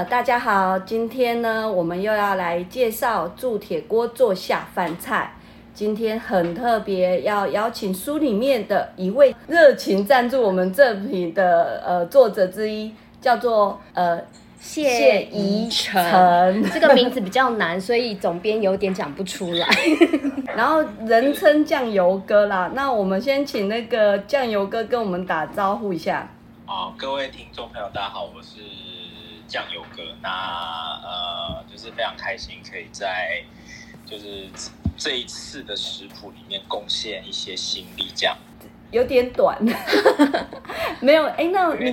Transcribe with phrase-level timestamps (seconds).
[0.00, 5.34] 呃，大家好，今天呢，我们又要来介绍铸铁锅做下饭菜。
[5.74, 14.18] 今天很特别，要邀请书里面的一位热情赞助我们这品的呃作者之一，叫做呃
[14.58, 16.64] 谢宜成。
[16.70, 19.68] 这个名字比较难，所以总编有点讲不出来。
[20.56, 26.26] 然后人称酱油哥啦，那我们先请那个酱油哥跟我们打招呼一下。
[26.64, 28.99] 好，各位听众朋友，大家好，我是。
[29.50, 30.30] 酱油哥，那
[31.02, 33.42] 呃，就是非常开心，可以在
[34.06, 34.48] 就是
[34.96, 38.38] 这一次的食谱里面贡献一些心力，这样
[38.92, 39.58] 有点短，
[41.02, 41.90] 没有哎，那你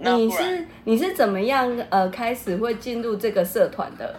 [0.00, 4.18] 你你是你是怎么样呃开始会进入这个社团的？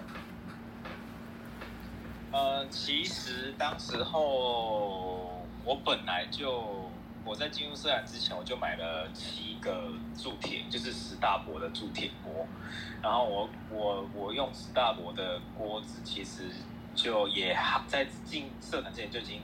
[2.31, 6.86] 呃，其实当时候我本来就。
[7.27, 12.47] 我在进入社团之前，我就买了七个铸铁，就是史大伯的铸铁锅。
[13.03, 16.43] 然后我我我用史大伯的锅子，其实
[16.95, 17.53] 就也
[17.85, 19.41] 在进社团之前就已经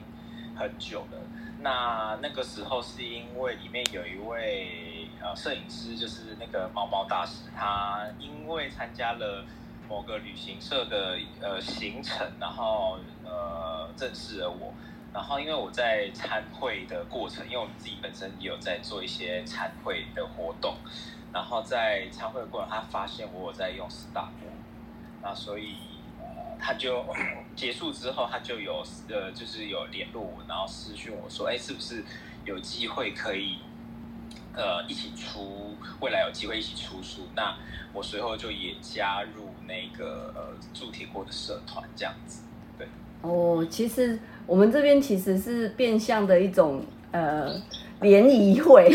[0.55, 1.19] 很久了。
[1.59, 9.43] 那那个时候是因为里面有一位呃摄影师，就是那个毛毛大师，他因为参加了
[9.89, 14.73] 某个旅行社的呃行程，然后呃认识了我。
[15.13, 20.75] 然后，因为我在参会的过程，因为我们自己本身也有在做一些参会的活动，
[21.31, 24.29] 然后在参会的过程，他发现我有在用 Star，
[25.21, 25.75] 那所以
[26.19, 27.05] 呃，他就
[27.55, 32.03] 结束之后，他就有呃，就是有联络我，然后私讯我说，哎，是不是
[32.43, 33.59] 有机会可以
[34.55, 37.27] 呃一起出，未来有机会一起出书？
[37.35, 37.55] 那
[37.93, 42.41] 我随后就也加入那个呃铸铁锅的社团，这样子，
[42.79, 42.87] 对。
[43.21, 44.19] 哦，其实。
[44.45, 46.81] 我们这边其实是变相的一种
[47.11, 47.49] 呃
[48.01, 48.89] 联谊会，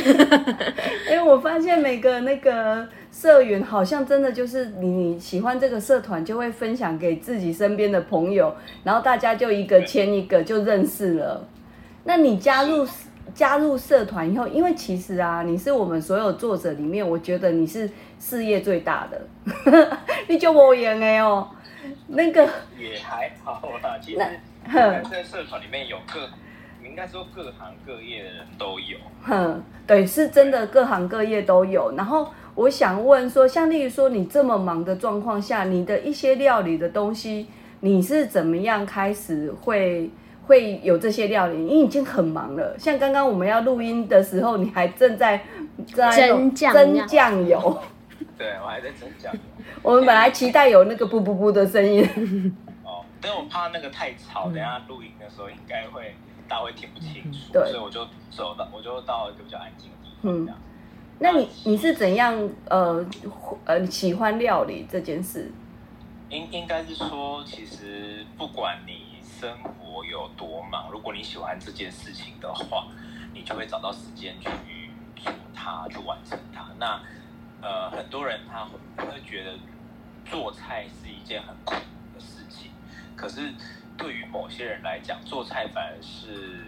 [1.10, 8.54] 因为我发现每个那个社员好像真的就是你喜欢这个社团，就会分享给自己身边的朋友，
[8.84, 11.48] 然后大家就一个签一个就认识了。
[12.04, 12.86] 那你加入
[13.34, 17.88] 加入社团以后，因为其实啊，你是我们所有作者里面，我觉得你是
[18.18, 19.98] 事业最大的，
[20.28, 21.48] 你就我言哎哦，
[22.08, 22.46] 那个
[22.78, 24.20] 也还好啦，其实。
[25.10, 26.20] 在社团里面有各，
[26.82, 28.98] 你应该说各行各业的人都有。
[29.22, 31.92] 哼，对，是真的各行各业都有。
[31.96, 37.48] 然后我想问说，像例如说你这么忙的状况下，你的一些料理的东西，
[37.80, 40.10] 你是怎么样开始会
[40.46, 41.56] 会有这些料理？
[41.66, 42.74] 因为已经很忙了。
[42.78, 45.40] 像刚刚我们要录音的时候，你还正在
[45.94, 47.80] 在蒸蒸酱油。
[48.36, 49.40] 对，我还在蒸酱油。
[49.82, 52.56] 我们本来期待有那个噗噗噗的声音。
[53.20, 56.14] 但我怕那个太吵，等下录音的时候应该会
[56.48, 60.46] 大家会听不清楚，所以我就走到我就到一个比较安静的地方。
[60.46, 60.58] 这样，
[61.18, 63.04] 那你你是怎样呃
[63.64, 65.50] 呃喜欢料理这件事？
[66.30, 72.86] 应应该是说，其实不管你生活有多忙，如果你喜欢这件事情的话，
[73.32, 74.48] 你就会找到时间去
[75.16, 76.66] 做它，去完成它。
[76.78, 77.00] 那
[77.62, 79.54] 呃很多人他会会觉得
[80.24, 81.74] 做菜是一件很苦。
[83.18, 83.52] 可是，
[83.96, 86.62] 对于某些人来讲，做菜反而是，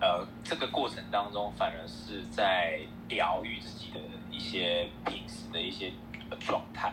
[0.00, 2.78] 呃，这个过程当中反而是在
[3.08, 3.98] 疗愈自己的
[4.30, 5.92] 一些平时的一些
[6.38, 6.92] 状态。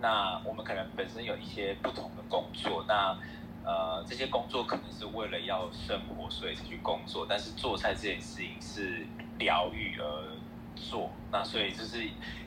[0.00, 3.18] 那我们可能本身有一些不同的工作，那
[3.64, 7.26] 呃，这些工作可能是为了要生活，所以才去工作。
[7.28, 9.04] 但是做菜这件事情是
[9.40, 10.39] 疗愈而。
[10.74, 11.98] 做那，所以就是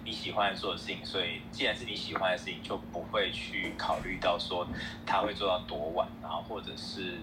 [0.03, 4.67] 你喜欢做的事情，所以既然是你喜欢的事情，就不会去考虑到说
[5.05, 7.13] 他会做到多晚，然后或者是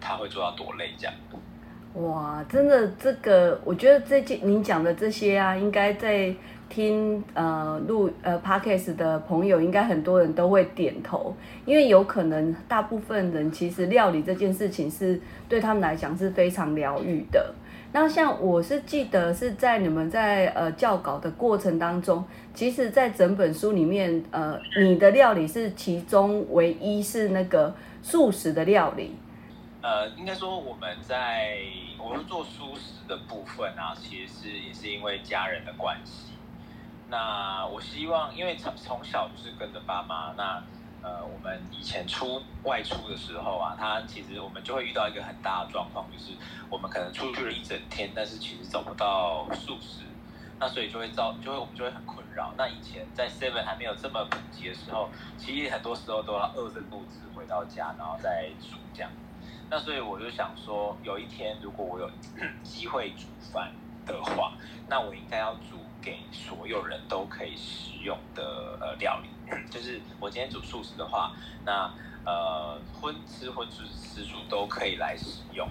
[0.00, 1.14] 他会做到多累这样。
[1.94, 6.34] 哇，真的这个，我觉得这件您讲的这些啊，应该在
[6.70, 15.20] 听呃录呃 podcast 的朋友，应该很多人都会点头，因为有可能大部分人其实料理这件事情是
[15.50, 17.54] 对他们来讲是非常疗愈的。
[17.94, 22.24] 那像我是记得是在你们在呃教稿的过程当中，
[22.54, 29.14] 其实，在整本书里面，呃，你的料理是其中唯一是那个素食的料理。
[29.82, 31.58] 呃，应该说我们在
[31.98, 36.32] 我们做素食的部分啊，其实是也是因为家人的关系。
[37.10, 40.62] 那我希望，因为从从小就是跟着爸妈，那
[41.02, 46.32] 呃，我们以前出外出的时候啊，他其实我们就会遇到一个很大的状况，就是
[46.70, 50.04] 我们可能出去了一整天，但是其实找不到素食，
[50.60, 52.54] 那所以就会造，就会我们就会很困扰。
[52.56, 59.10] 那以前在 Seven 还没有这么普及的时候，其实很多时候都要饿着肚子回到家，然后再煮这样。
[59.68, 62.08] 那所以我就想说，有一天如果我有
[62.62, 63.72] 机会煮饭
[64.06, 64.52] 的话，
[64.88, 65.78] 那我应该要煮。
[66.04, 69.28] 给所有人都可以食用的呃料理，
[69.70, 71.32] 就是我今天煮素食的话，
[71.64, 71.92] 那
[72.24, 75.68] 呃荤吃荤吃吃素都可以来使用。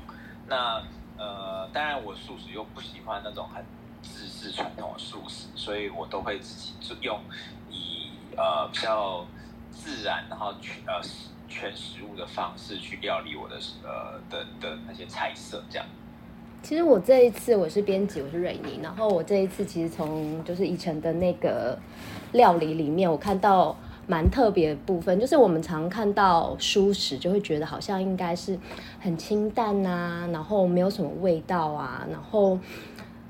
[0.48, 0.84] 那
[1.18, 3.64] 呃当然我素食又不喜欢那种很
[4.02, 7.22] 自式传统的素食，所以我都会自己用
[7.70, 9.26] 以呃比较
[9.72, 11.02] 自然然后全呃
[11.48, 15.88] 全食物的方式去料理我的呃的的那些菜色这样。
[16.64, 18.80] 其实我这一次我是编辑，我是瑞妮。
[18.84, 21.78] 然后我这一次其实从就是宜城的那个
[22.34, 23.76] 料理里面，我看到
[24.08, 28.58] 蛮特别的部分，就是我们常看到蔬食，就会觉得好像应该是
[29.00, 32.08] 很清淡啊，然后没有什么味道啊。
[32.12, 32.58] 然后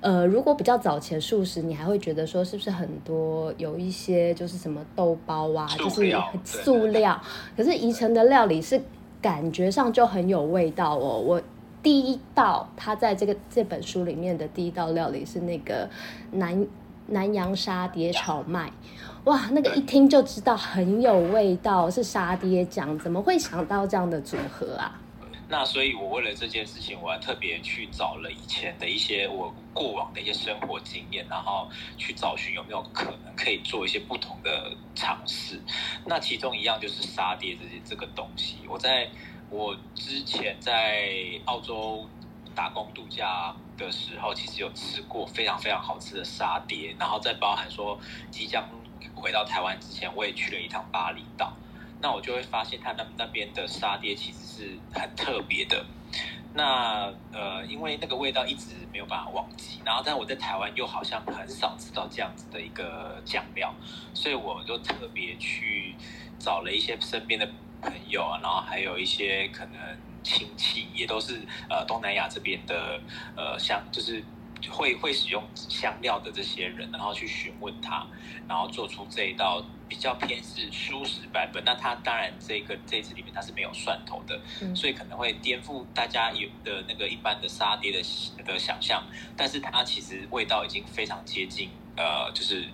[0.02, 6.14] 呃，如果比较早前素食，你还会觉得说是不是很多有一些就是什么豆包啊，就是
[6.44, 7.20] 塑料。
[7.56, 8.80] 可是宜城的料理是
[9.22, 11.42] 感觉上就很有味道哦，我。
[11.84, 15.90] 第一道，他在这个这本书里面的第一道料理是那个
[16.32, 16.68] 南
[17.08, 18.72] 南洋沙爹炒麦，
[19.24, 25.00] 哇，那个一听就知道很有味道，是沙爹酱，怎么会想到这样的组合啊？
[25.50, 31.68] 那所以，我为了这件事情，我还特别去找了以前的一些我过往的一些生活经验，然后
[31.98, 35.60] 去找寻有没有可能可以做一些不同的尝试。
[36.06, 39.10] 那其中一样就是沙爹这些这个东西，我在。
[39.52, 41.12] 我之前在
[41.44, 42.08] 澳洲
[42.56, 48.00] 打工度假的时候，其实有吃过非常非常好吃的沙爹，然后再包含说
[48.32, 48.66] 即将
[49.14, 51.52] 回到台湾之前，我也去了一趟巴厘岛，
[52.02, 55.86] 那我就会发现他那那边的沙爹其实是很特别的。
[56.54, 63.76] 那呃，因为那个味道一直没有办法忘记，然后但我在台湾又好像很少吃到这样子的一个酱料，
[64.14, 65.94] 所以我就特别去
[66.40, 67.46] 找了一些身边的。
[67.82, 69.76] 朋友啊，然后还有一些可能
[70.24, 73.02] 亲戚，也都是呃东南亚这边的
[73.36, 74.24] 呃香，就是
[74.70, 78.06] 会会使用香料的这些人，然后去询问他，
[78.48, 81.64] 然后做出这一道比较偏是舒适版本。
[81.66, 84.40] 那他当然这个这次里面它是没有蒜头的，
[84.76, 88.00] 所以可能会颠覆大家有的那个一般的沙爹的
[88.46, 89.04] 的想象。
[89.36, 92.68] 但是它其实味道已经非常接近呃，就是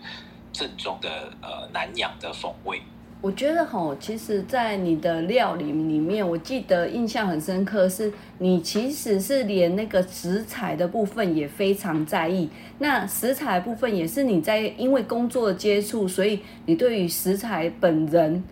[0.51, 2.81] 正宗的呃南洋的风味。
[3.19, 12.47] 我觉得哈，其实，在你的料理里面，我记得印象很深刻，是你其实是连那个食材的部分也非常在意。
[12.77, 18.43] 那食材部分也是你在因为工作接触，所以你对于食材本人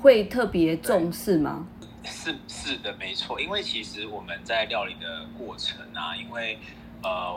[0.00, 1.66] 会特别重视吗？
[2.04, 3.40] 是是的，没错。
[3.40, 6.58] 因为其实我们在料理的过程啊，因为
[7.02, 7.34] 呃，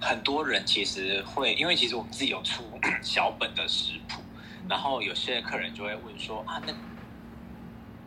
[0.00, 2.64] 很多人其实会，因为其实我们自己有出
[3.02, 4.21] 小本的食谱。
[4.68, 6.72] 然后有些客人就会问说啊，那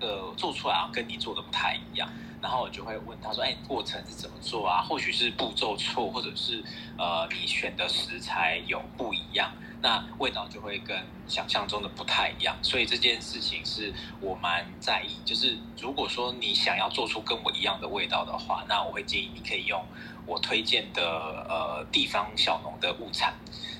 [0.05, 2.09] 呃做出来跟你做的不太一样。
[2.41, 4.79] 然后我就会问他说，哎，过程是怎么做啊？
[4.79, 6.63] 或许是步骤错，或者是
[6.95, 10.95] 呃你选的食材有不一样，那味道就会跟
[11.27, 12.55] 想象中的不太一样。
[12.61, 15.17] 所以这件事情是我蛮在意。
[15.25, 19.83] 就是如果说你想要做出跟我一样的味道的话，那我会建议你可以用
[20.27, 21.03] 我推荐的
[21.49, 23.33] 呃地方小农的物产。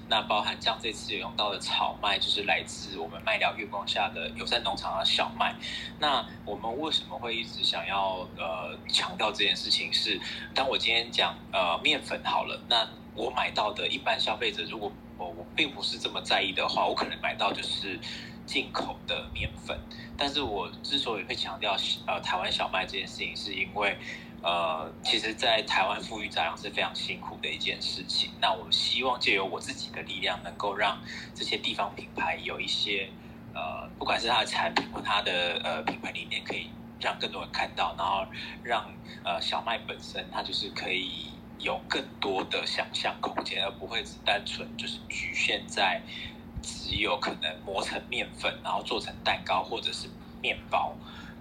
[0.07, 5.55] 那包含像这次有用到的草麦，就是来自我们麦寮月光下的友善农场的小麦。
[5.99, 9.91] 那我们为什么会一直想要呃强调这件事情？
[9.91, 10.19] 是
[10.53, 17.99] 当我今天讲呃面粉好了，那我买到的一般消费者，如果我我并不是这么在意的话，我可能买到就是
[18.45, 19.79] 进口的面粉。
[20.17, 23.97] 但是我之所以会强调呃台湾小麦这件事情，是因为。
[24.45, 28.29] 呃，其实，在台湾富裕杂粮是非常辛苦的一件事情。
[28.39, 31.01] 那我希望借由我自己的力量，能够让
[31.33, 33.09] 这些地方品牌有一些
[33.55, 38.23] 呃，不管是它的产品或它的呃品牌理念，可以让更多人看到，然后
[38.63, 38.85] 让
[39.23, 45.99] 呃小麦本身它就是可以有更多的想象空间，而不会只单纯就是局限在
[46.61, 50.07] 只有可能磨成面粉，然后做成蛋糕或者是
[50.39, 50.93] 面包。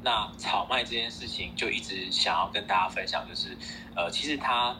[0.04, 3.56] 那炒麦这件事情，就一直想要跟大家分享，就是，
[3.96, 4.76] 呃，其实它，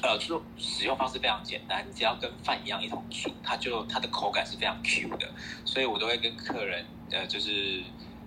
[0.00, 5.28] 呃，做使用方式非常简单，你只要跟饭一样一同煮，它就它的口感是非常 Q 的，
[5.64, 7.82] 所以我都会跟客人，呃，就是，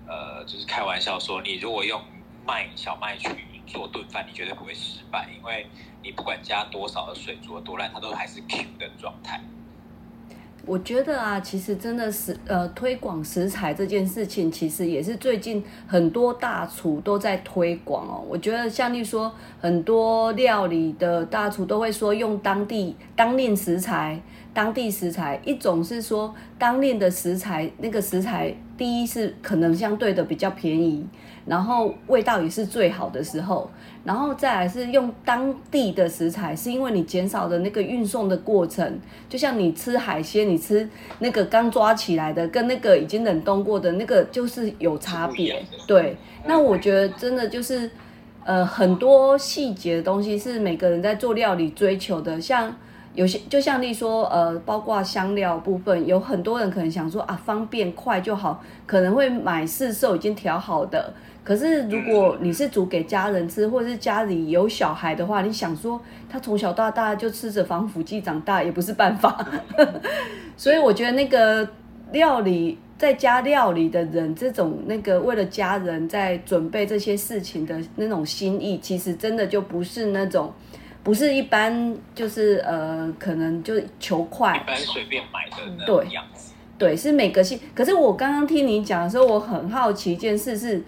[0.06, 2.04] 呃，就是开玩笑说，你如果用
[2.46, 3.30] 麦小麦去
[3.66, 5.66] 做炖饭，你绝对不会失败，因为
[6.04, 9.42] 你不管加多少的水，煮多烂，它都还是 Q 的状态。
[10.66, 18.24] 我觉得啊，其实真的是呃，推广食材这件事情，其实也是最近很多大厨都在推广哦。
[18.30, 24.22] 我觉得像你说，很多料理的大厨都会说用当地当令食材。
[24.54, 31.06] 当地食材，一种是说当令的食材，那个食材第一是可能相对的比较便宜，
[31.46, 33.70] 然后味道也是最好的时候，
[34.04, 45.64] 然后再来是用当地的食材，是因为你减少的那个运送的过程，就像你吃海鲜，你吃那个刚抓起来的，跟那个已经冷冻过的那个就是有差别。
[45.86, 47.88] 对，那我觉得真的就是，
[48.44, 52.76] 呃，很多细节的东西是每个人在做料理追求的，像。
[53.14, 61.14] 有些就像例说，呃，包括香料部分，有很多人可能想说啊，方便快就好，可能会买市售已经调好的。
[61.44, 66.00] 可是如果你是煮给家人吃，或者是家里有小孩的话，你想说
[66.30, 69.46] 他从小到大就吃着防腐剂长大，也不是办法。
[70.56, 71.68] 所以我觉得那个
[72.14, 80.54] 料理在家料理的人，这种那个为了家人在准备这些事情的那种心意，其实真的就不是那种。
[81.04, 86.54] 不是一般，就是呃，可能就求快，一般随便买的那种样子。
[86.78, 87.60] 对，是每个系。
[87.74, 90.84] 可是我刚刚听你讲的时候，我很好奇一件事是，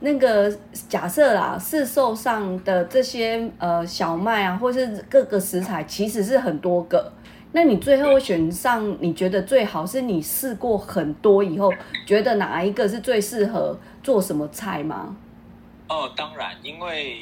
[0.00, 0.52] 那个
[0.88, 7.12] 假设啦，市售上的这些呃小麦啊，或是各个食材，其实是很多个。
[7.52, 11.72] 那你最后选上，你觉得最好是你试过很多以后，
[12.04, 15.16] 觉得哪一个是最适合做什么菜吗？
[15.88, 17.16] 哦，当然，因为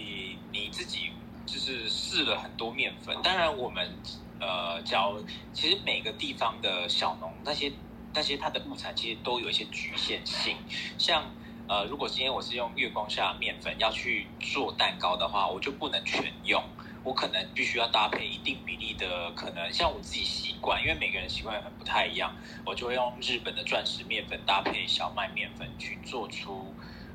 [0.53, 1.11] 你自己。
[1.51, 3.91] 就是试了很多面粉，当然我们
[4.39, 5.17] 呃叫，
[5.53, 7.73] 其实每个地方的小农那些
[8.15, 10.57] 那些它的物产其实都有一些局限性，
[10.97, 11.25] 像
[11.69, 16.63] 呃如果今天我是用月光下面粉要去做蛋糕的话，我就不能全用，
[17.03, 22.33] 我可能必须要搭配一定比例的，可能像我自己习惯，因为每个人习惯很不太一样，
[22.65, 26.73] 我就会用日本的钻石面粉搭配小麦面粉去做出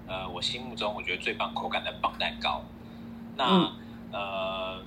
[0.07, 2.61] 呃我心目中我觉得最棒口感的棒蛋糕，
[3.37, 3.71] 那。
[4.11, 4.79] 呃，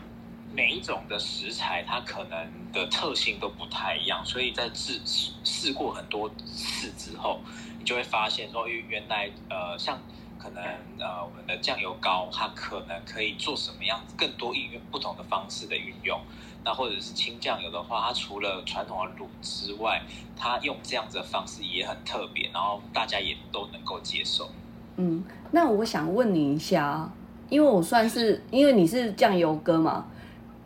[0.54, 5.00] 每一种的食材它可能的特性都不太一样，所以在试
[5.44, 7.40] 试过很多次之后，
[7.78, 9.98] 你就会发现说，原原来呃，像
[10.38, 10.62] 可能
[10.98, 16.20] 呃，我们的酱油膏它可能可以做什么样子更多应用不同的方式的运用。
[16.64, 20.02] 那或者是清酱油的话，它除了传统的卤之外，
[20.36, 24.50] 它用这样子的方式也很特别，然后大家也都能够接受。
[24.96, 27.10] 嗯，那我想问你一下。
[27.48, 30.04] 因为我算是，因为你是酱油哥嘛，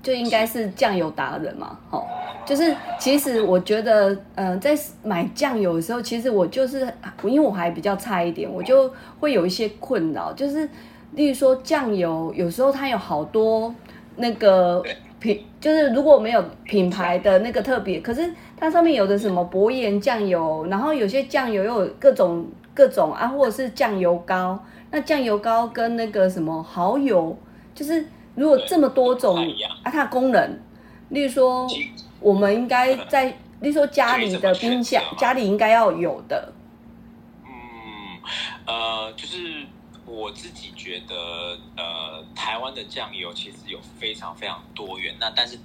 [0.02, 2.04] 就应该是酱油达人嘛，吼，
[2.44, 6.80] 就是其实我觉得，嗯，在买酱油的时候，其实我就是，
[7.22, 10.68] 因为我还比较差一点，我就会有一些困扰，就是，
[11.12, 13.72] 例如说酱油，有时候它有好多
[14.16, 14.82] 那个
[15.20, 24.58] 品，就是如果没有品牌的那个特别，可是它上面有的什么薄盐酱油，然后有些酱油又有各种各种啊，或者是酱油膏。
[24.94, 27.34] 那酱油膏跟那个什么蚝油，
[27.74, 29.38] 就是如果这么多种
[29.82, 30.60] 啊，它的功能，
[31.08, 31.66] 例如说，
[32.20, 33.24] 我们应该在，
[33.60, 36.52] 例如说家里的冰箱，家里应该要有的。
[37.42, 37.50] 嗯，
[38.66, 39.64] 呃，就是
[40.04, 41.14] 我自己觉得，
[41.74, 45.58] 呃，台湾的酱油其实有非常非常多元，那但是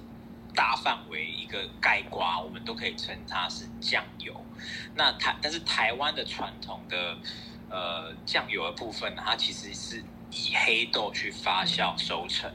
[0.54, 4.32] 大范围一个盖瓜，我们都可以称它是酱油。
[4.94, 7.14] 那台，但是台湾的传统的。
[7.70, 12.50] 呃，酱油的部分，它其实是以黑豆去发酵收成。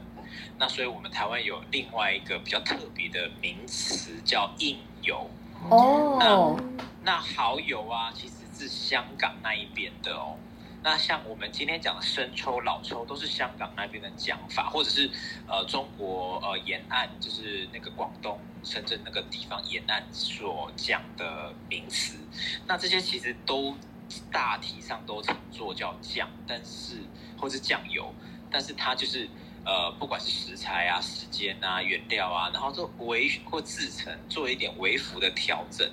[0.58, 5.30] 那所以我们台湾有另外一个比较特别的名词叫硬油。
[5.70, 6.16] 哦。
[6.18, 10.36] 那那蚝油啊，其实是香港那一边的哦。
[10.82, 15.08] 那像我们今天讲的生抽、老抽，都是香港那边的讲法，或者是
[15.46, 22.18] 呃中国呃沿岸，就是那个广东深圳那个地方沿岸所讲的名词。
[22.66, 23.76] 那这些其实都。
[24.30, 26.96] 大体上都称作叫酱，但是
[27.38, 28.12] 或是酱油，
[28.50, 29.28] 但是它就是
[29.64, 35.90] 呃，不管是食材啊、时间啊、原料啊，然后做微或制成做一点微幅的调整，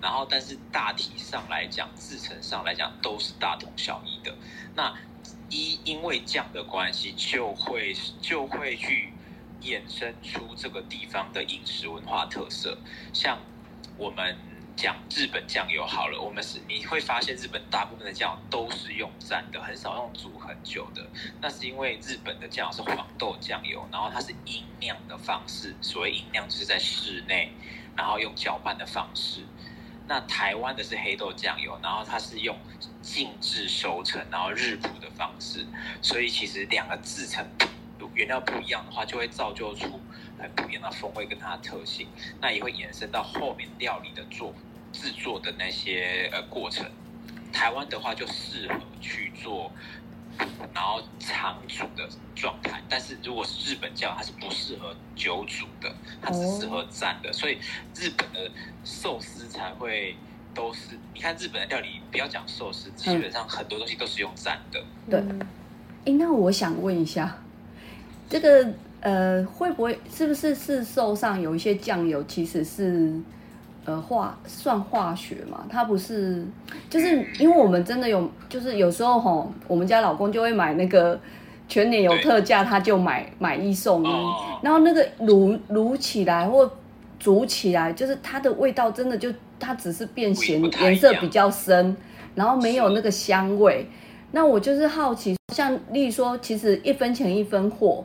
[0.00, 4.34] 然后但是大体上来讲，制成上来讲都是大同小异的。
[4.74, 4.94] 那
[5.48, 9.12] 一因为酱的关系，就会就会去
[9.62, 12.78] 衍生出这个地方的饮食文化特色，
[13.12, 13.38] 像
[13.96, 14.36] 我们。
[14.76, 21.06] 讲日本酱油好了，我们是你会发现日本大部分的酱油都是用蘸的，很少用煮很久的。
[21.40, 27.52] 那是因为日本的酱油是黄豆酱油，然后它是银酿的方式，所谓银酿就是在室内，
[27.96, 29.42] 然后用搅拌的方式。
[30.06, 32.56] 那台湾的是黑豆酱油，然后它是用
[33.00, 35.64] 静置收成，然后日普的方式。
[36.02, 37.46] 所以其实两个制成
[38.14, 39.98] 原料不一样的话，就会造就出
[40.38, 42.06] 很不一样的风味跟它的特性，
[42.40, 44.52] 那也会延伸到后面料理的做
[44.92, 46.86] 制作的那些呃过程。
[47.52, 49.70] 台湾的话就适合去做，
[50.74, 57.58] 然后长煮的状态，但是如果是日本酱，它是不适合久煮的，它只适合蘸的，所以
[57.94, 58.50] 日本的
[58.84, 60.16] 寿司才会
[60.52, 64.84] 都是，你看日本的料理，不要讲寿司，基本上很多东西都是用蘸的。
[65.08, 65.20] 对，
[66.06, 67.38] 哎，那我想问一下，
[68.28, 73.12] 这个呃，会不会是不是市售上有一些酱油其实是？
[73.86, 75.66] 呃，化算化学嘛？
[75.68, 76.42] 它不是，
[76.88, 81.20] 就是因为我们真的有，就是有时候吼，我们家老公就会买那个
[81.68, 84.08] 全年有特价，他就买买一送一，
[84.62, 86.72] 然后那个卤卤起来或
[87.20, 89.30] 煮起来，就是它的味道真的就
[89.60, 91.94] 它只是变咸，颜色比较深，
[92.34, 93.86] 然后没有那个香味。
[94.32, 98.02] 那我就是好奇，像例如说，其实一分钱一分货，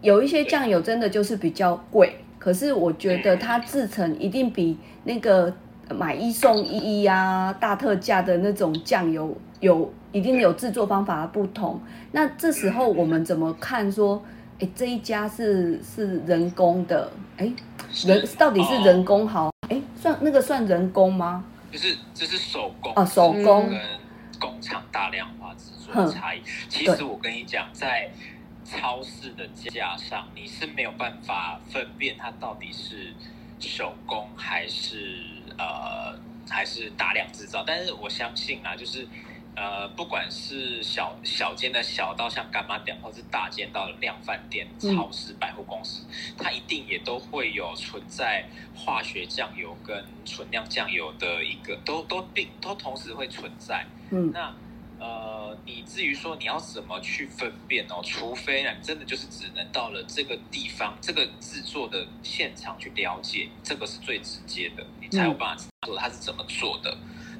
[0.00, 2.16] 有一些酱油真的就是比较贵。
[2.38, 5.52] 可是我觉得它制成一定比那个
[5.90, 11.80] 买一送一呀大特价的那种酱油有一定有制作方法的不同。
[12.12, 14.22] 那这时候我们怎么看说，
[14.60, 17.10] 哎，这一家是是人工的？
[17.36, 17.52] 哎，
[18.06, 19.50] 人到底是人工好？
[19.68, 21.44] 哎，算那个算人工吗？
[21.72, 23.80] 就是这是手工啊，手工跟
[24.38, 26.38] 工厂大量化制作的差异。
[26.68, 28.08] 其实我跟你讲，在。
[28.70, 33.14] 超市的架上，你是没有办法分辨它到底是
[33.58, 35.24] 手工还是
[35.56, 36.14] 呃
[36.50, 37.64] 还是大量制造。
[37.66, 39.08] 但是我相信啊，就是
[39.56, 46.04] 呃不管是小小间的小到像干妈店，或是大间到量贩店、超市、百货公司，
[46.36, 48.44] 它一定也都会有存在
[48.76, 53.86] 化学酱油跟纯酿酱油的一个，都都并都同时会存在。
[54.10, 54.54] 嗯，那。
[55.48, 58.02] 呃，你至于说你要怎么去分辨哦？
[58.04, 66.96] 除非呢，真的就是只能到了这个地方，这个制作的现场去了解，这个是最直接的，你才有办法知道它是怎么做的。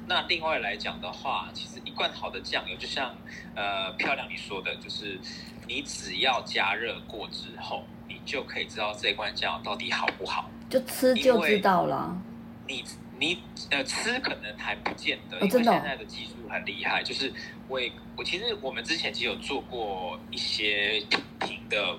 [0.07, 3.15] 那另外来讲的话，其实一罐好的酱油，就像
[3.55, 5.19] 呃漂亮你说的，就是
[5.67, 12.19] 你只要加热过之后，你就可以知道这罐酱油到底好不好，就吃就知道了。
[12.67, 12.83] 你。
[13.21, 13.37] 你
[13.69, 17.03] 呃吃可能还不见得，因为现在的技术很厉害。
[17.03, 17.31] 就是
[17.67, 17.79] 我
[18.17, 21.97] 我其实我们之前其实有做过一些品评的，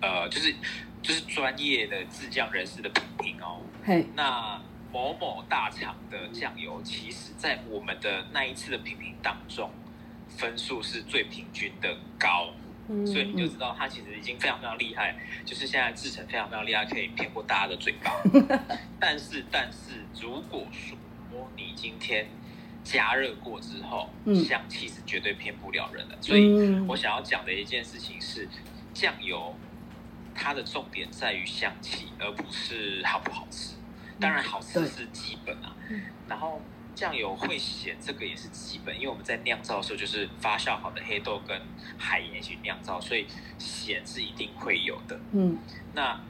[0.00, 0.54] 呃，就是
[1.02, 3.60] 就是专业的制酱人士的品评哦。
[3.84, 4.60] 嘿，那
[4.92, 9.70] 某某大厂的酱油，其实在我们的那一次的品评当中，
[10.28, 12.50] 分数是最平均的高。
[13.06, 18.12] 所以你就知道它其实已经非常非常厉害，就是现在制成非常非常厉害，可以骗过大家的嘴巴。
[19.00, 22.26] 但是，但是如果说你今天
[22.84, 24.10] 加热过之后，
[24.44, 26.16] 香气是绝对骗不了人的。
[26.20, 28.48] 所以我想要讲的一件事情是，
[28.92, 29.54] 酱油
[30.34, 33.76] 它的重点在于香气，而不是好不好吃。
[34.20, 35.74] 当然，好吃是基本啊。
[36.28, 36.60] 然后。
[36.94, 41.58] 酱油会咸，这个也是基本，因为我们在酿造的时候就是发酵好的黑豆跟
[41.96, 45.18] 海盐一起酿造，所以咸是一定会有的。
[45.32, 45.56] 嗯，
[45.94, 46.20] 那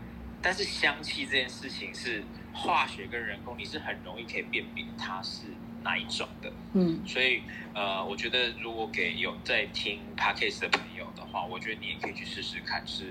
[0.41, 5.47] 但是香气这件事情是化学跟人工，你是很容易可以辨别它是
[5.83, 6.51] 哪一种的。
[6.75, 7.42] 嗯，所以
[7.75, 13.05] 呃，我觉得如果给有在听 podcast 的朋友的话，我觉得你也可以去试试看，是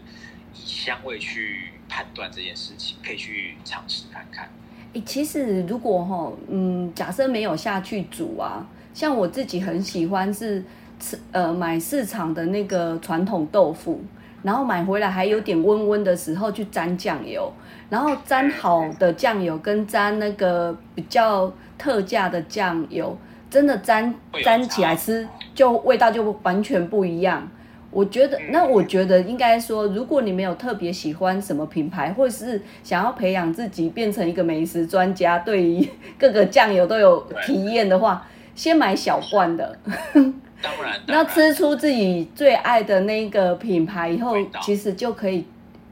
[0.54, 4.50] 以香味去判断这件事情，可以去尝试看看。
[4.94, 10.64] 诶，其实如果哈，嗯，假设没有下去煮啊，像我自己很喜欢是
[11.00, 14.04] 吃呃买市场的那个传统豆腐，
[14.44, 17.54] 然后买回来还有点温温的时候去沾酱油，
[17.90, 23.17] 然后沾好的酱油跟沾那个比较特价的酱油，
[23.50, 24.13] 真的沾
[24.44, 27.50] 沾起来吃就味道就完全不一样。
[27.89, 35.89] 我觉得，那我觉得应该说，如果你没有特别喜欢什么品牌，或是想要培养自己变成一个美食专家，对于
[36.20, 39.76] 各个酱油都有体验的话，先买小罐的。
[40.13, 45.44] 当然，那吃出自己最爱的那个品牌以后，其实就可以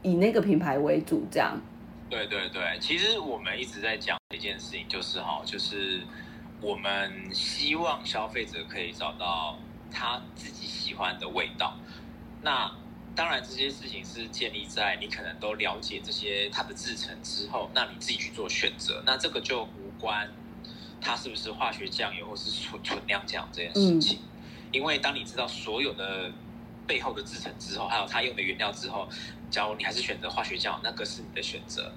[0.02, 1.60] 以那个品牌为主，这样。
[2.10, 6.02] 对对对，其实我们一直在讲一件事情，就是哈，就是
[6.60, 9.56] 我们希望消费者可以找到
[9.92, 11.76] 他自己喜欢的味道。
[12.42, 12.70] 那
[13.14, 19.02] 当然，这些事情是建立在你可能都了解这些它的制成之后，那你自己去做选择。
[19.06, 20.28] 那这个就无关
[21.00, 24.18] 它是不是化学酱油或是纯纯酿酱这件事情，
[24.72, 26.30] 因为当你知道所有的
[26.86, 29.08] 背后的制成之后，还有它用的原料之后，
[29.50, 31.92] 假如你还是选择化学酱，那个是你的选择。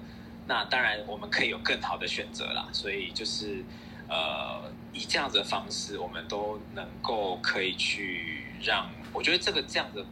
[0.46, 2.68] 那当然，我们可以有更好的选择啦。
[2.72, 3.64] 所以就是
[4.08, 10.04] 呃，以这样子的方式，我们都能够可以去让，我觉得这个这样的。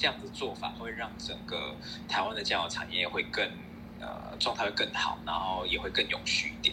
[0.00, 1.74] 这样子做法会让整个
[2.06, 3.44] 台湾的酱油产业会更
[4.00, 4.06] 呃
[4.38, 6.72] 状态会更好，然后也会更永续一点。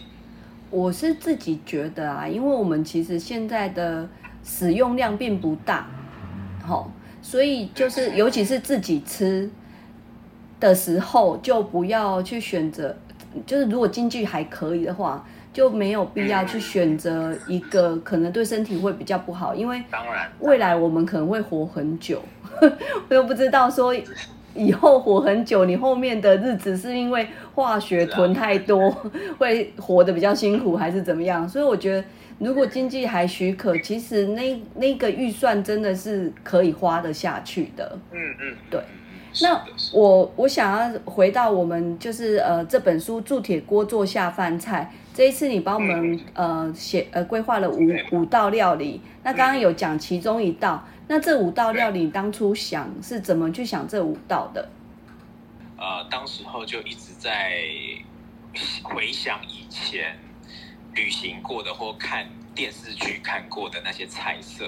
[0.70, 4.08] 我是自己觉得啊，因为我们其实现在的
[4.44, 5.88] 使用量并不大，
[6.64, 6.88] 好，
[7.20, 9.50] 所以就是尤其是自己吃
[10.60, 12.96] 的时候，就不要去选择，
[13.44, 22.22] 就是如果经济还可以的话，就没有必要去选择一个可能对身体会比较不好，因为当然未来我们可能会活很久，
[23.08, 23.94] 我又不知道说
[24.54, 28.90] 以后活很久，你后面的日子是因为化学囤太多，
[29.38, 31.48] 会活得比较辛苦，还是怎么样？
[31.48, 32.04] 所以我觉得，
[32.38, 37.98] 如果经济还许可，其实那那个预算真的是可以花得下去的。
[38.12, 39.05] 嗯嗯，对嗯。
[39.42, 47.80] 那我我想要回到我们就是呃这本书《铸铁锅做下饭菜》，这一次你帮我们呃写呃规划了五
[48.12, 54.68] 五道料理，那刚刚有讲其中一道，那这五道料理当初想是怎么去想这五道的？
[55.78, 57.60] 呃，当时候就一直在
[58.82, 60.16] 回想以前
[60.94, 64.64] 旅行过的或看电视剧看过的那些菜色，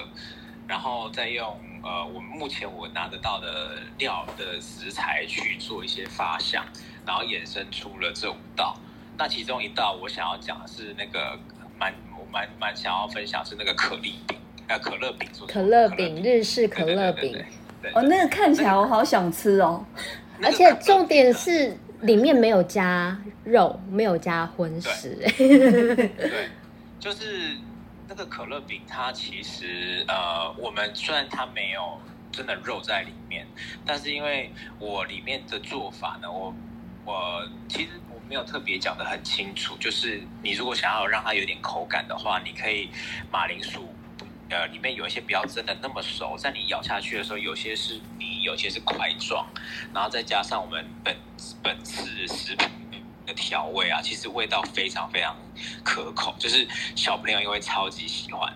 [0.69, 6.63] 然后再用呃我目前我拿得到的料的食材去做一些发想，
[7.07, 8.77] 然后衍生出了这五道。
[9.17, 11.37] 那其中一道我想要讲的是那个
[11.79, 17.43] 蛮我蛮蛮想要分享是那个可丽饼，呃可乐饼，做可乐饼，日式可乐饼
[17.95, 19.83] 哦，那个看起来我好想吃哦。
[20.43, 25.17] 而且重点是里面没有加肉，没有加荤食。
[25.35, 26.49] 对，
[26.99, 27.57] 就是
[28.09, 33.45] 那个可乐饼，它其实呃，我们虽然它没有真的肉在里面，
[33.85, 36.51] 但是因为我里面的做法呢，我
[37.05, 42.89] 我其实我没有特别讲的很清楚，就是你如果想要让它有点口感的话，你可以
[43.31, 43.93] 马铃薯。
[44.51, 49.45] 呃，里面有一些不要真的那么熟，在你咬下去的时候，有些是泥，有些是块状，
[49.93, 51.15] 然后再加上我们本
[51.61, 52.67] 本次食品
[53.29, 55.35] 的调味啊，其实味道非常非常
[55.83, 58.51] 可口，就是小朋友也会超级喜欢。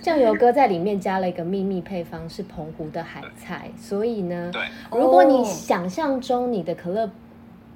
[0.00, 7.10] 酱油哥在里面加了一个秘密配方，是澎湖的海菜，所以呢，对，如果你哦想象中你的可乐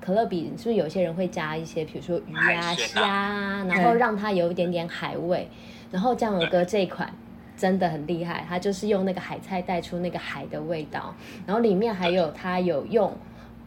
[0.00, 5.48] 可乐饼，是不是有些人会加一些，比如说鱼啊、虾啊啊，然后让它有一点点海味。
[5.90, 7.12] 然后酱油哥这一款
[7.56, 11.14] 真的很厉害，它就是用那个海菜带出那个海的味道，
[11.46, 13.16] 然后里面还有它有用。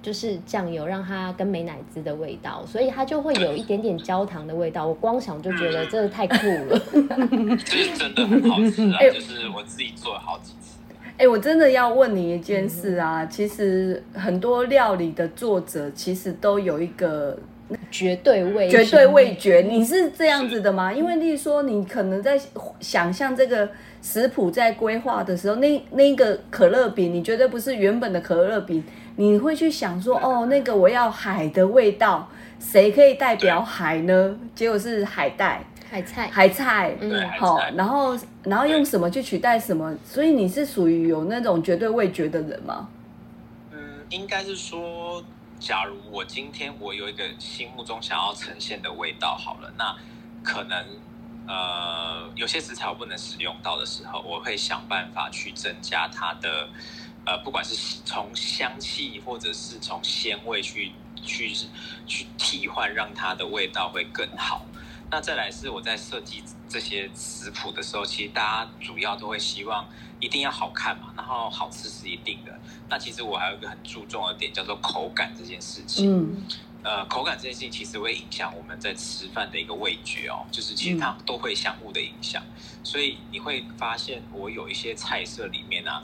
[0.02, 4.88] 就是酱油让它跟美乃滋的味道，所以它就会有一点点焦糖的味道。
[4.88, 6.80] 我光想就觉得真的太酷了。
[7.66, 8.98] 真的很好吃啊！
[9.02, 10.78] 哎就是我自己做了好几次。
[11.18, 17.38] 哎、我真的要问你一件事啊，其实很多料理的作者其实都有一个
[17.92, 20.94] 绝对味，绝对味觉，你是这样子的吗？
[20.94, 22.40] 因为例如说，你可能在
[22.80, 23.70] 想象这个
[24.02, 28.82] 食谱在规划的时候，那那个可乐饼，你绝对不是原本的可乐饼，
[29.20, 34.40] 你会去想说，哦，那个我要海的味道，谁可以代表海呢？
[34.56, 36.30] 结果是海带、海菜。
[36.30, 42.88] 海菜，嗯对，好，然后然后用什么去取代什么，所以你是属于有那种绝对味觉的人吗？
[43.74, 43.78] 嗯，
[44.10, 45.22] 应该是说，
[45.60, 49.94] 假如我今天我有一个心目中想要呈现的味道，好了，那
[50.42, 50.86] 可能
[51.46, 56.70] 呃有些食材我不能使用到的时候，我会想办法去增加它的
[57.30, 60.92] 呃，不管是从香气或者是从鲜味去
[61.24, 61.54] 去
[62.08, 64.66] 去替换，让它的味道会更好。
[65.12, 69.88] 那再来是我在设计这些食谱的时候，其实大家主要都会希望
[70.20, 72.60] 一定要好看嘛，然后好吃是一定的。
[72.90, 76.12] 那其实我还有一个很注重的点，叫做口感这件事情。
[76.12, 76.44] 嗯，
[76.82, 82.42] 呃，口感这件事情其实会影响我们在吃饭的一个味觉哦，就是其实它都会相互的影响。
[82.84, 86.02] 所以你会发现，我有一些菜色里面啊，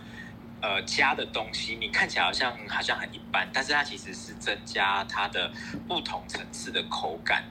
[0.61, 5.51] 呃，加的东西你看起来好像好像很一般，但是它其实是增加它的
[5.87, 7.43] 不同层次的口感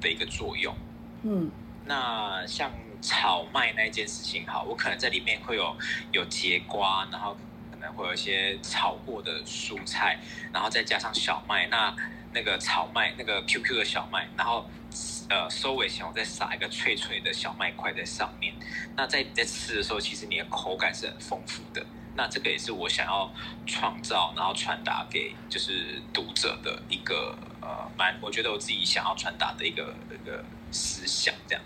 [0.00, 0.74] 的一个作用。
[1.22, 1.50] 嗯，
[1.84, 5.76] 那像炒麦那一件事情，哈，我可能在里面会有
[6.12, 7.36] 有节瓜，然后
[7.70, 10.18] 可能会有一些炒过的蔬菜，
[10.52, 11.94] 然后再加上小麦，那
[12.32, 14.64] 那个炒麦那个 QQ 的小麦，然后
[15.28, 18.54] 呃收尾前我再撒一个脆脆的小麦块在上面。
[18.96, 21.84] 那在你在吃的时候，其实你的口感是很丰富的。
[22.16, 23.30] 那这个也是我想要
[23.66, 31.62] 创造，然后传达给就是读者的一个呃，蛮我觉得我自己想要传达的一个一个思想，这样。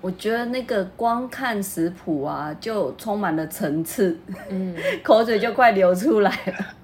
[0.00, 4.18] 我觉得那个光看食谱啊，就充满了层次。
[4.48, 6.74] 嗯， 口水就快流出来了。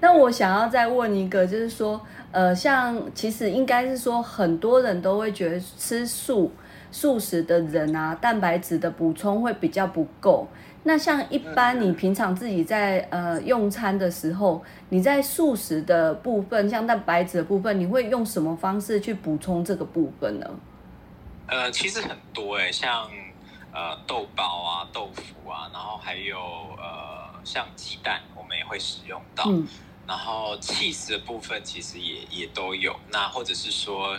[0.00, 2.00] 那我想要再问一个，就是说，
[2.32, 6.50] 呃，像其实应该是说，很多人都会觉得吃素
[6.90, 10.48] 素食的人啊，蛋白质的补充会比较不够。
[10.84, 20.46] 那像一般你平常自己在呃用餐的时候，你在素食的部分，像蛋白质的部分，你会用什么方式去补充这个部分呢？
[21.46, 23.10] 呃，其实很多哎，像
[23.72, 26.38] 呃豆包啊、豆腐啊，然后还有
[26.78, 29.44] 呃像鸡蛋，我们也会使用到。
[29.48, 29.66] 嗯
[30.06, 34.14] 然后 cheese 的部分其实也也都有，那或者是说，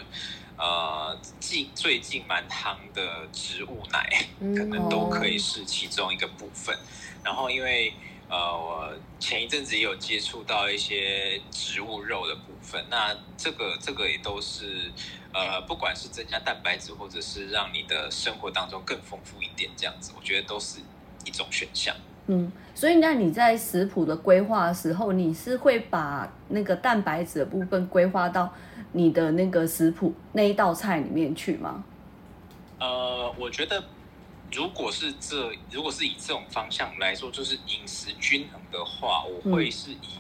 [0.58, 6.78] 呃，近最近蛮夯的植物奶，嗯可能都可以是其中一个部分。
[7.24, 7.94] 然后因为
[8.30, 14.92] 呃，我前一阵子也有接触到一些植物肉的部分，那这个这个也都是
[15.34, 20.80] 呃，不管是增加蛋白质，或者是让你的生活当中更丰富一点，这样子，我觉得都是
[21.24, 21.96] 一种选项。
[22.28, 28.52] 嗯，所以那你在食谱的规划的时候，你是会把那个蛋白质的部分规划到
[28.96, 31.84] 你的那个食谱那一道菜里面去吗？
[32.80, 33.84] 呃，我觉得
[34.52, 40.20] 如果是这，如果是以这种方向来说，就是饮食均衡的话，我会是以、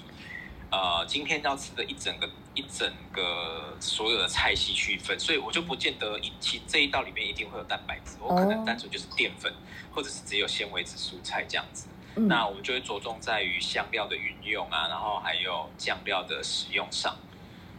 [0.69, 9.53] 呃今天要吃的一整个一整个所有的菜系去分，所以我就不见得一其这一道里面一定会有蛋白质，我可哦能单纯就是淀粉，
[9.93, 11.87] 或者是只有纤维质蔬菜这样子。
[12.17, 17.15] 嗯那我们就会着重在于香料的运用啊，然后还有酱料的使用上。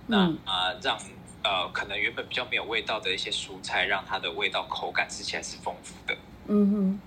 [0.06, 0.96] 那嗯啊、让
[1.42, 6.16] 呃可能原本比较没有味道的一些蔬菜，让它的味道口感吃起来是丰富的。
[6.48, 7.00] 嗯哼，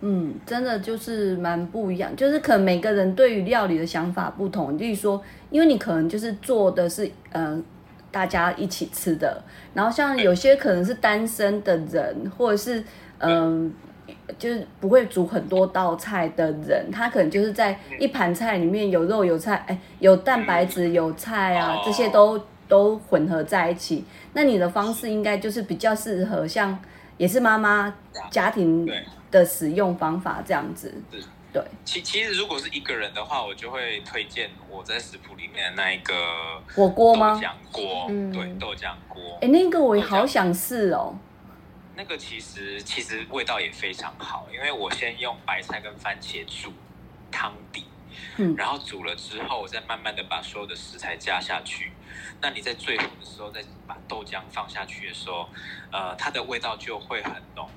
[0.00, 4.78] 嗯，真的就是蛮不一样，就是可能每个人对于料理的想法不同。
[4.78, 7.62] 例如说，因为你可能就是做的是嗯、呃
[8.12, 9.42] 大家一起吃的，
[9.74, 12.84] 然后像有些可能是单身的人，或者是
[13.18, 13.72] 嗯。
[14.38, 24.04] 就是不会煮很多道菜的人，他可能就是在一盘菜里面有肉有菜，哎，有蛋白质有菜啊哦，这些都都混合在一起。
[24.32, 26.78] 那你的方式应该就是比较适合像
[27.16, 27.94] 也是妈妈
[28.30, 28.86] 家庭
[29.30, 30.92] 的使用方法这样子。
[31.12, 36.12] 是对，其其实如果是一个人的话，我就会推荐我在食谱里面的那一个
[36.74, 39.22] 火锅吗豆浆锅，嗯对，豆浆锅。
[39.40, 41.14] 哎，那个我也好想试哦。
[41.96, 46.70] 那个其实其实味道也非常好，因为我先用白菜跟番茄煮
[47.30, 47.86] 汤底，
[48.36, 51.92] 嗯然后煮了之后，我再慢慢的把所有的食材加下去。
[52.40, 55.48] 那你在最后的时候再把豆浆放下去的时候，
[55.90, 57.68] 呃，它的味道就会很浓。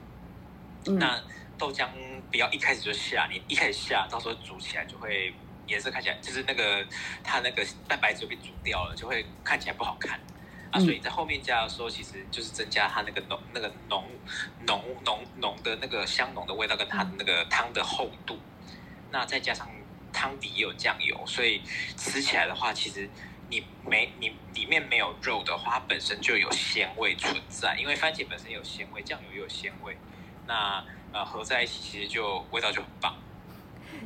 [0.87, 1.21] 嗯那
[1.57, 1.87] 豆浆
[2.29, 5.33] 不要一开始就下，你一开始下，到时候煮起来就会
[5.65, 6.85] 颜色看起来就是那个
[7.23, 10.19] 它那个蛋白质被煮掉了，就会看起来不好看。
[10.71, 14.03] 啊，嗯所以你在后面加的时候，其实就是增加它那个浓、那个浓、
[14.67, 18.37] 浓、浓、浓的那个香浓的味道，跟它的那个汤的厚度。
[19.11, 19.67] 那再加上
[20.13, 21.61] 汤底也有酱油，所以
[21.97, 23.09] 吃起来的话，其实
[23.49, 29.97] 你没你里面没有肉的话，它本身就有鲜味存在，因为番茄本身有鲜味，酱油也有鲜味。
[30.45, 33.15] 那呃合在一起，其实就味道就很棒。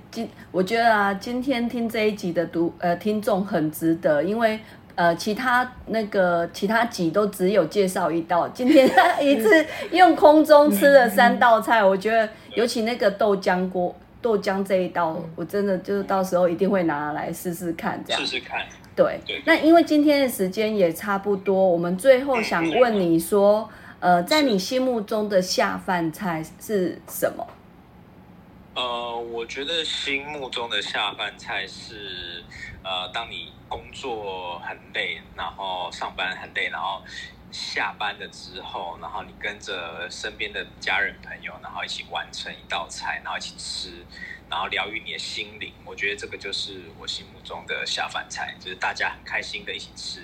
[0.09, 4.59] 今我觉得啊，今天听这一集的读呃听众很值得，因为
[4.95, 18.27] 呃其他那个其他集都只有介绍一道，今天他 一次用空中吃了三道菜，我觉得尤其那个豆浆锅豆浆这一道，我真的就是到时候一定会拿来试试看这样试。
[18.27, 18.61] 试看。
[18.95, 23.67] 对对，那因为今天的时间也差不多，我们最后想问你说，
[23.99, 27.43] 呃，在你心目中的下饭菜是什么？
[28.75, 32.43] 呃，我觉得心目中的下饭菜是，
[32.83, 37.03] 呃，当你工作很累，然后上班很累，然后
[37.51, 44.03] 下班了之后，然后你跟着身边的家人朋友，然后一起完成一道菜，然后一起吃，
[44.49, 45.71] 然后疗愈你的心灵。
[45.85, 50.21] 我觉得这个就是我心目中的下饭菜，就是大家很开心的一起吃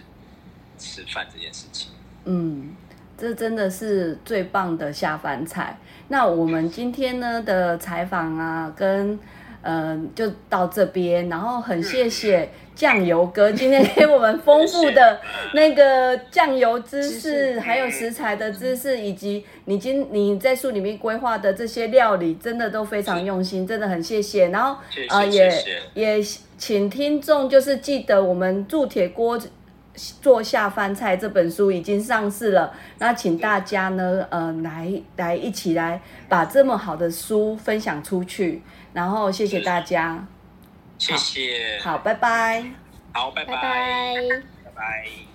[0.79, 1.91] 吃饭这件事情。
[2.25, 2.75] 嗯，
[3.15, 5.77] 这真的是最棒的下饭菜。
[6.09, 9.17] 那我们今天呢的采访啊，跟
[9.61, 15.19] 嗯、呃就到这边，然后很谢谢酱油哥今天给我们丰富的
[15.53, 24.47] 那个酱油知知识，还有食材的知识，以及你今你在书里面规划的这些料理，真的都非常用心，真的很谢谢。
[24.49, 26.25] 然后谢谢呃也也
[26.57, 29.39] 请听众就是记得我们铸铁锅
[30.21, 38.61] 做下饭菜这本书已经上市了，那请大家呢，呃，来来一起来把这么好的书分享出去，
[38.93, 40.25] 然后谢谢大家，
[40.97, 42.63] 谢谢，好，拜拜。
[43.13, 44.15] 好，拜拜拜，拜。
[44.65, 45.28] 拜拜。